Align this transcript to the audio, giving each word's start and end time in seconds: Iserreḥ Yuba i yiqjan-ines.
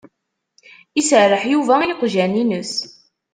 Iserreḥ 0.99 1.43
Yuba 1.51 1.75
i 1.81 1.87
yiqjan-ines. 1.89 2.73